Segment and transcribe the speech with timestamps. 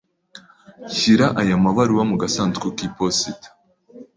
[0.95, 3.47] Shyira aya mabaruwa mu gasanduku k'iposita.